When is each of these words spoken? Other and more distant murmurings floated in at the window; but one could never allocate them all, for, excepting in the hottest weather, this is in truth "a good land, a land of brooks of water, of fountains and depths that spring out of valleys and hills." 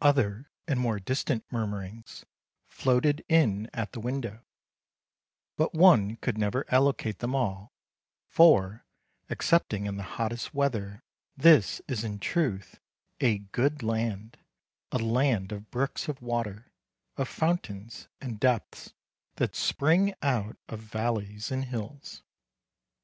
Other 0.00 0.50
and 0.66 0.80
more 0.80 0.98
distant 0.98 1.44
murmurings 1.52 2.24
floated 2.66 3.24
in 3.28 3.70
at 3.72 3.92
the 3.92 4.00
window; 4.00 4.40
but 5.56 5.72
one 5.72 6.16
could 6.16 6.36
never 6.36 6.64
allocate 6.68 7.20
them 7.20 7.32
all, 7.32 7.72
for, 8.26 8.84
excepting 9.30 9.86
in 9.86 9.96
the 9.96 10.02
hottest 10.18 10.52
weather, 10.52 11.04
this 11.36 11.80
is 11.86 12.02
in 12.02 12.18
truth 12.18 12.80
"a 13.20 13.38
good 13.38 13.84
land, 13.84 14.38
a 14.90 14.98
land 14.98 15.52
of 15.52 15.70
brooks 15.70 16.08
of 16.08 16.20
water, 16.20 16.72
of 17.16 17.28
fountains 17.28 18.08
and 18.20 18.40
depths 18.40 18.94
that 19.36 19.54
spring 19.54 20.12
out 20.22 20.56
of 20.68 20.80
valleys 20.80 21.52
and 21.52 21.66
hills." 21.66 22.24